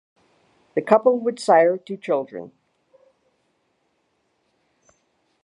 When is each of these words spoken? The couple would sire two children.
The 0.73 0.81
couple 0.81 1.19
would 1.19 1.37
sire 1.39 1.77
two 1.77 1.95
children. 1.95 2.53